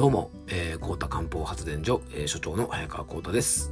[0.00, 3.70] どうも、えー、高田漢方発電所、えー、所長の早川幸太です。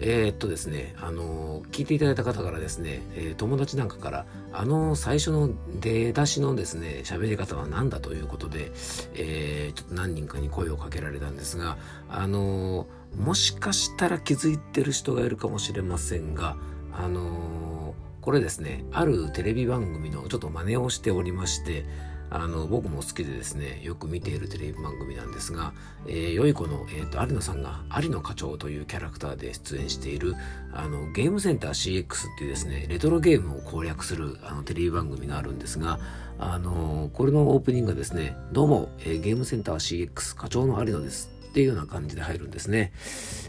[0.00, 8.72] えー、っとですね、あのー、聞いていただいた方からですね、えー、友達なんかから、あの最初の出だしのですね、喋り方は何だということで、
[9.12, 11.76] えー、ちょっと何人かに声をかけられたんですが、
[12.08, 12.86] あの
[13.18, 16.56] もしかしたら気づいてる人がいるかもしれませんが、
[16.94, 21.84] あのこれですね、あるテレビ番組のちょっと真似をしておりまして、
[22.30, 25.72] あの僕も好きでですねよく見ているテレビ番組なんですが、
[26.06, 30.34] えー、良い子の、えーと、有野さんが有野課長というキャラクターで出演している
[30.72, 35.98] あのゲームセンター CX っていうですねレトロゲームを攻略するあのテレビ番組があるんですが
[36.38, 42.92] あのこれのオープニングがですねどうも、えー、ゲームセンター CX 課長の有野ですっていうような感じで入るんですね。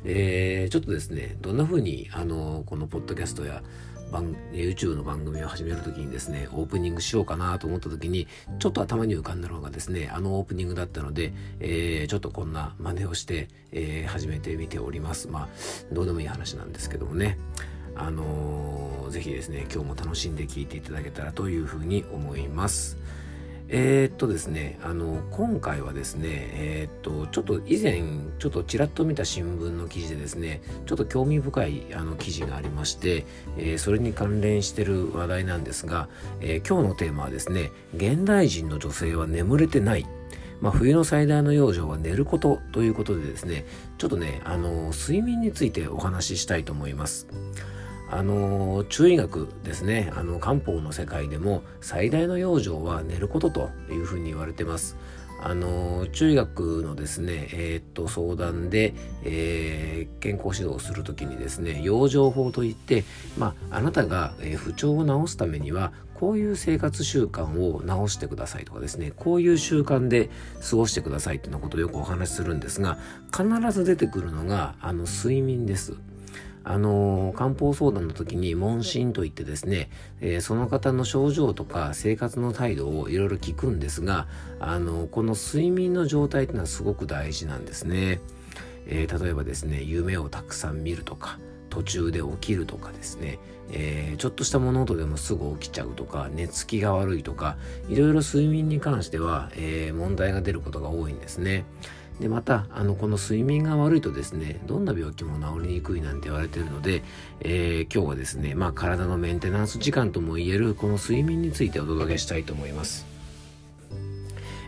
[0.04, 3.62] えー、ちょっとですね、どんな風に、あの、このポッドキャストや、
[4.12, 8.28] 番 YouTube の番組を始めるときにですね、オープニングしようかなと思ったときに、
[8.60, 15.28] ちょっと頭に浮かんだのがですね、あのオープニングだったので、えー、ちょっとこんな真似をして、えー、始めてみております。
[15.28, 15.48] まあ、
[15.94, 17.38] どうでもいい話なんですけどもね。
[17.96, 22.98] あのー、ぜひですね、今日も楽しんで聴いていただけたらというふうに思います。
[23.72, 28.02] えー、っとですね、あの、今回はですね、えー、っと、ちょっと以前、
[28.40, 33.26] ちょっとちらっと見た新聞の記事でですね、ちょっと興味深いあの記事がありまして、
[33.58, 36.10] えー、それに関連してる話題なんですが、
[36.42, 40.08] え今日のテーマはですね、現代人の女性は眠れてない。
[40.62, 43.66] まあ、冬の最大の養生は寝ることということでですね、
[43.98, 47.28] ちょっとね、あの、睡眠についてお話ししたいと思います。
[48.12, 54.98] あの中医学ですねあの漢方の世界でも最大の養生は寝ることというふうに言われてます
[55.42, 58.94] あの中医学のですね、えー、っと相談で、
[59.24, 63.06] えー、健康指導をするときにですね養生法といって、
[63.38, 70.30] まあ、あなたが、え不調を治すためにはこういう生活習慣を直してくださいとかですねこういう習慣で
[70.70, 72.98] 過ごしてくださいっていうようなことをよくお話しするんですが
[73.32, 75.96] 必ず出てくるのがあの睡眠です。
[76.64, 79.90] あの漢方相談の時に問診といってですね、
[80.22, 84.28] えー、その方の症状とか生活の態度をいろいろ聞くんですが、
[84.60, 88.20] あのこの睡眠の状態っていうのはすごく大事なんですね。
[88.88, 91.40] えー、例えばですね、夢をたくさん見るとか、
[91.70, 93.40] 途中で起きるとかですね、
[93.72, 101.66] えー、ちょっとした物音でもすぐ起きちゃうとか寝つきが悪いとかいろいろ睡眠に関しては、えー、問題が出ることが多いんですね。
[102.20, 107.02] でまたあのこの睡眠が悪いとですねどんな病気も治りにくいなんて言われてるので、
[107.40, 113.19] えー、今日はですね、まあ、体のメンテナンス時間ともいえるこの睡眠についてお届けしたいと思います。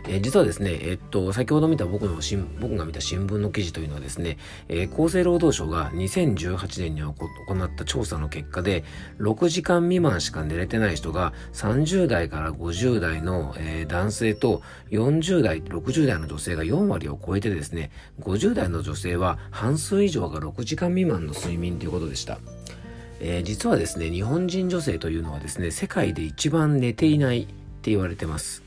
[0.08, 2.20] えー、実はですね、えっと、先ほど見た僕の
[2.60, 8.84] 僕が見た新聞の記事というのはですね、えー、厚生労働省が2018年に行った調査の結果で、
[9.18, 17.90] 6時間未満しか寝れてない人が30代から50代の、えー、男性と40代、60代の女性が4割を超えてですね、
[18.20, 22.38] 50代の女性は半数以上が6時間未満の睡眠ということでした。
[23.20, 28.61] えー、実はですね、日本人女性というのはですね、世界で一番寝ていないって言われてます。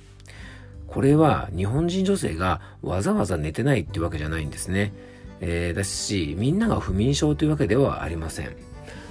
[0.96, 4.94] これは日本人女性がわざわざ寝てないってわけじゃないんですね。
[5.42, 8.56] えー、ですし、みんなが不眠症というわけではありません。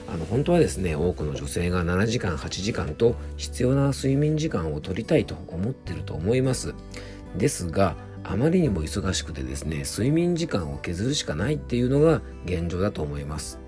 [0.08, 6.74] あの本当はですね多くの女性が7時間8時間と必要な睡眠時間を取りたいと思ってると思います
[7.36, 13.58] ですがあまりにも忙しくてですね睡眠時間を削るしかないっていうのが現状だと思います、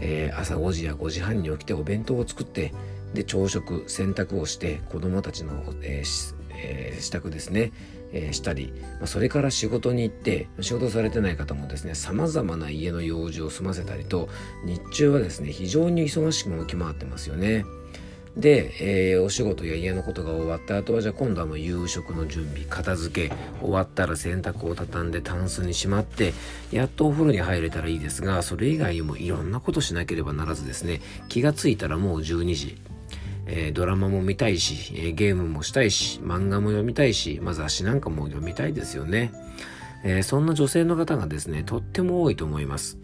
[0.00, 2.72] えー、朝5時や5時半に起きてお弁当を作って
[3.14, 7.72] で朝食洗濯をして子供たちの、えー、えー、支度ですね、
[8.12, 14.28] えー、したり、まあ、それから仕事に行って仕事されてない方もですね様々な家の用事を済ませたりと
[14.64, 17.64] 日中はですね非常に忙しく動き回ってますよね。
[18.36, 26.32] で、えー、お仕事や家のことが終わった後はじゃあ今度はもう夕食の準備片付け終わったら洗濯を畳んでタンスにしまって
[26.70, 32.78] やっとお風呂に入れたらいいですがそれ以外にもいろんなことしなければならずですね気がついたらもう12時
[33.52, 39.32] えー、ドラマも見たいし、えー、ゲームもしたいし、漫画も読みたいし、まあ、雑誌なんかも読みたいですよね。
[40.04, 42.96] えー、そんな女性の方がですね、とっても多いと思います。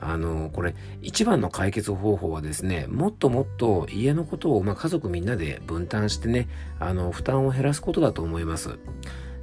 [0.00, 6.48] あの、これ、一番の解決方法はですね、もっともっと家のことを、まあ、家族みんなで分担してね、
[6.80, 8.78] あの、負担を減らすことだと思います。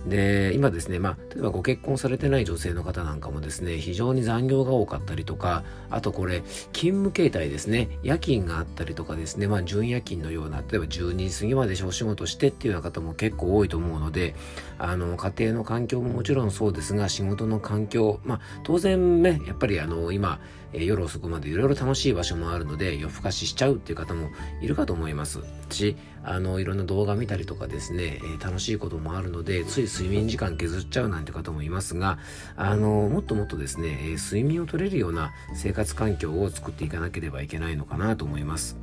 [0.06, 6.42] で、今ですね、まあ、例えばご結婚されてない女性の方なんかもですね、非常に残業が多かったりとか、あとこれ、
[6.74, 14.36] 勤務形態ですね、夜勤があったりとかですね、まあ、準夜勤のような、例えば12時過ぎまでお仕事してっていうような方も結構多いと思うので、
[14.78, 20.40] あの、家庭の環境ももちろんそうですが、仕事の環境、まあ、当然ね、やっぱりあの、今、
[20.74, 24.30] え、夜遅くまでいろいろ楽しい場所もあるので夜更かししちゃうっていう方も
[24.62, 25.40] いるかと思います
[25.70, 32.20] しあのいろんな動画見たりとかですね、え、楽しいこともあるのでつい睡眠時間削っちゃうなんて方もいますが
[32.56, 38.78] あのもっともっとですね、えー、睡眠を取れるような生活環境を作っていかなければいけないのかなと思います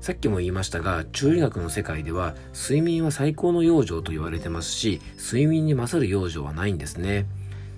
[0.00, 7.26] さっきも言いましたが中医学の世界では睡眠は最高の養生と言われてますし睡眠に勝る養生はないんですね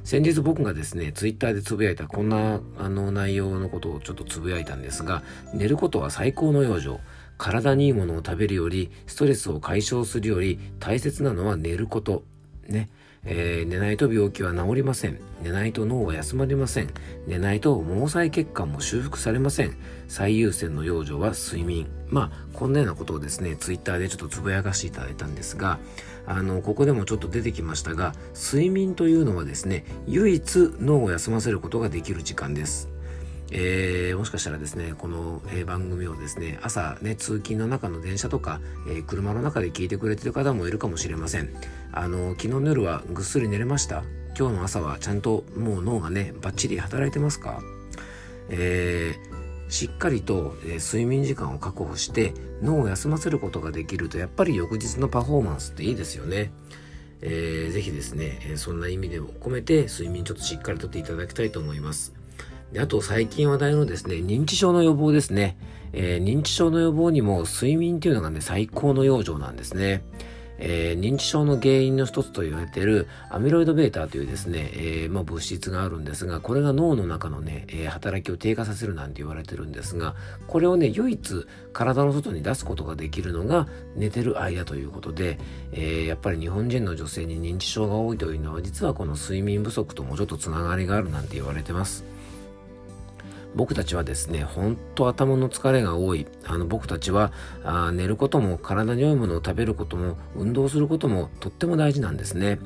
[0.04, 5.22] 先日僕がですね、ツイッターでつぶやいたこんなあの内容のことをちょっとつぶやいたんですが、
[5.54, 7.00] 寝ることは最高の養生。
[7.38, 12.22] 体にいいものを食べるより、ストレスを解消するより、大切なのは寝ること。
[12.68, 12.88] ね。
[13.26, 15.18] えー、寝ないと病気は治りません。
[15.42, 16.90] 寝ないと脳は休まりません。
[17.26, 19.76] 寝ないと毛細血管も修復されません。
[20.08, 21.86] 最優先の養生は睡眠。
[22.08, 25.78] まあ、こんなようなことをですね、ツイッターでちょっとつぶやかしていただいたんですが、
[26.26, 32.93] あの、ここでもちょっと出てきましたが、睡眠というのはですね、唯一脳を休ませることができる時間です。
[33.50, 41.50] えー、もしかしたらですね、この、え、番組をですね、朝ね、通勤の中の電車とか、えー、車の中で聞いてくれてる方もいるかもしれません。
[41.92, 44.02] あの、昨日の夜はぐっすり寝れました？
[44.36, 47.60] 今日の朝はちゃんともう脳がね、バッチリ働いてますか？
[48.48, 56.50] えー、しっかりと、え睡眠時間を確保して脳を休ませることができるとやっぱり翌日のパフォーマンスっていいですよね。
[57.20, 62.12] えー、ぜひですね、えそんな意味でも込めて睡眠ちょっとしっかりとっていただきたいと思います。
[62.74, 65.56] であと最近話題のですね、認知症の予防ですね。
[65.92, 70.02] えー、認知症の予防にも睡眠っていうのがね、最高の養生なんですね。
[70.58, 80.16] えー、認知症の原因の一つと言われているアミロイド β というですね、えー、まあ、物質があるんですが、これが脳の中のね、えー、働きを低下させるなんて言われてるんですが、
[80.48, 85.38] これをね、唯一体の外に出すことができるのが寝てる間ということで、
[85.70, 92.13] えやっぱり日本人の女性に認知症が多いというのは、実はこの睡眠不足ともちょっとつながりがあるなんて言われてます。
[93.54, 96.26] 僕たちはですね、本当頭の疲れが多い。
[96.46, 102.58] あの僕たちはあ寝ることも体に良いものを食べることも運動することもとっても大事なんですね。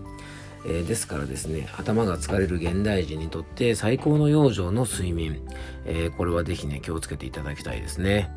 [0.64, 5.40] えー、ですからですね、頭が疲れる現代人にとって最高の養生の睡眠、
[5.84, 8.30] えー、これはぜひね、気をつけていただきたいですね。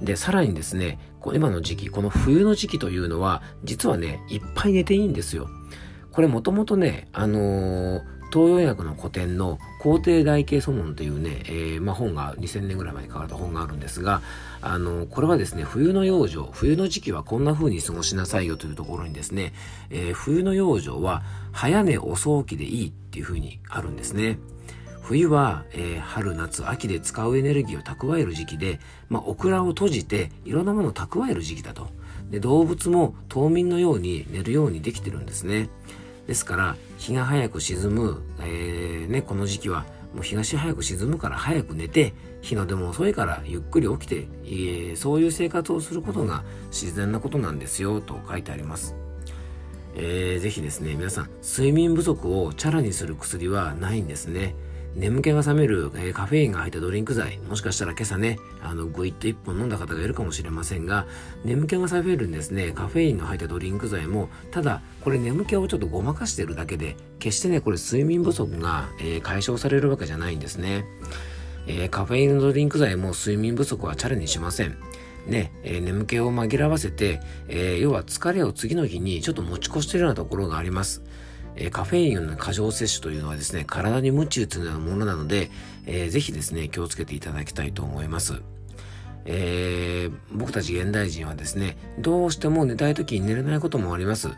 [0.00, 0.98] で、さらにですね、
[1.34, 5.48] 今の時期、この冬の時期というのは、実はね、いっぱい寝ていいんですよ。
[6.12, 14.20] これもともとね、あのー東洋医学の古典の皇帝大慶祖門というね、えー、まあ、本が2000年ぐらい前に書かれた本があるんですが、
[14.60, 19.54] あの、これはですね、冬の養生、冬の時期はこんな風に過ごしなさいよというところにですね、
[19.88, 21.22] えー、冬の養生は
[21.52, 24.38] 早寝遅起きでいいっていう風にあるんですね。
[25.00, 31.88] 冬は、えー、春、夏、秋で使うエネルギーを蓄える時期で、まあ、オクラを閉じていろんなものを蓄える時期だと。
[32.30, 35.70] で動物も冬眠のように寝るようにできてるんですね。
[36.26, 39.84] ですから日が早く沈む、えー、ね、この時期は
[40.14, 48.96] もう日が早く沈むから早く寝て日の出も遅いからゆっくり起きて、えー、そういう生活をすることが自然なことなんですよと書いてあります。
[49.94, 54.54] えー、ぜひですね皆さん睡眠不足をチャラにする薬はないんですね。
[54.96, 61.06] 眠気が覚める、えー、カフェインが入ったドリンク剤、もしかしたら今朝ね、あの、グイッと1本飲んだ方がいるかもしれませんが、
[61.44, 70.86] 眠気が覚めるんですね、カフェインの入ったドリンク剤も、ただ、これ眠気をちょっとごまかしてるだけで、決してね、これ睡眠不足が、えー、解消されるわけじゃないんですね。
[71.66, 74.78] えー、カフェインのドリンク剤も睡眠不足はチャレにしません。
[75.26, 81.02] ね、えー、眠気を紛らわせて、えー、要は疲れを次の日にちょっと持ち越してるようなところがあります。
[81.56, 85.50] えカフェインの過剰摂取というのはですね、体に無知打つようなものなので、
[85.86, 88.42] えー、ぜひですね、気をつけていただきたいと思います。
[89.24, 94.28] えー、僕たち現代人はですね、どうしても寝たい時に寝れないこともあります。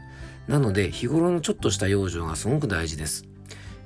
[0.46, 3.26] なので、日頃のちょっとした養生がすごく大事です。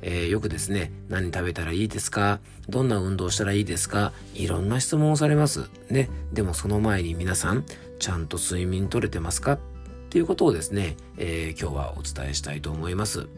[0.03, 2.41] えー、よくですね、何食べたらいいですか？
[2.69, 4.13] どんな運動したらいいですか？
[4.35, 5.71] いろんな質問をされます。
[5.91, 6.09] ね。
[6.33, 7.65] でもその前に皆さん、
[7.99, 9.59] ちゃんと睡眠取れてますか？
[10.13, 13.29] っていうことをですね、えー、今日はお伝えしたいと思います。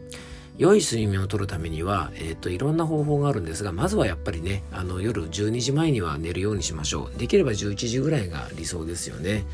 [0.57, 7.17] 良い睡眠をとるためには、えっ、ー、と、いろんな方法があるんですが、まずはやっぱりね、あの、夜12時前には寝るようにしましょう。
[7.17, 9.45] できれば11時ぐらいが理想ですよね。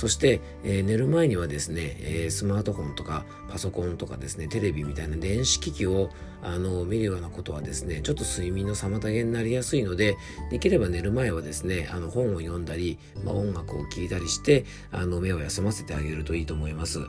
[0.00, 6.08] そして、えー、寝る前にはですね、えー、スマートフォンとかパソコンとかですね、テレビみたいな電子機器を
[6.40, 10.16] あの見るようなことはですね、ちょっと睡眠の妨げになりやすいので、
[10.50, 17.00] できれば寝る前はですね、あの本を読んだり、まあ、音楽を聴いたりして、あの目を休ませてあげるといいと思います。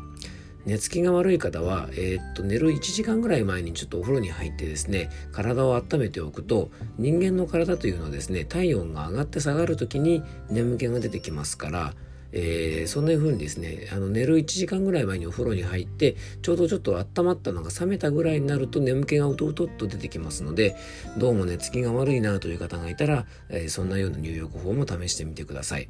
[0.66, 6.70] 寝つきが悪い方は、えー、っと寝る1時間ぐらい前にちょっとお風呂に入ってですね体を温めておくと
[7.00, 10.22] 人間の体というのはですね体温が上がって下がる時に
[10.52, 11.94] 眠気が出てきますから
[12.34, 20.76] えー、そんな風にですねあの寝る1時間ぐらい前にお風呂に入ってちょうどちょっと温まったのが冷めたぐらいになると眠気がうとうとっと出てきますので
[21.18, 25.90] どうも寝つきが悪いなという方がいたら、えー、そんなような入浴法も試してみてください。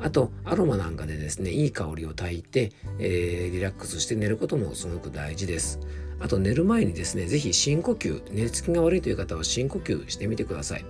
[0.00, 2.70] あと、アロマなんかでですね、いい香りを焚いて、
[3.00, 5.80] えー、リラックスして寝ることもすごく大事です。
[6.20, 10.84] あと寝る前にですね、ぜひ深呼吸、寝つきが悪いという方は深呼吸してみてください。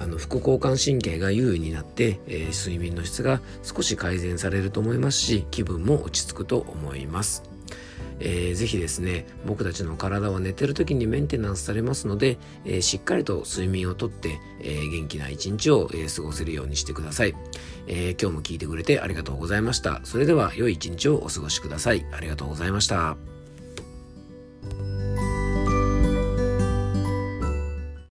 [0.00, 7.42] あの副交感神経が優位になって、えー、睡眠の質が少し改善されると思いますし気分も落ち着くと思います。
[8.20, 17.34] えー、ぜひですね僕たちの体は寝てる時にメンテナンスされますので、えー、しっかりと睡眠をとって、えー、元気な一日を、えー、過ごせるようにしてください、
[17.86, 20.00] え、今日も聞いてくれてありがとうございました。
[20.04, 22.04] それでは良い一日をお過ごしください。
[22.12, 23.37] ありがとうございました。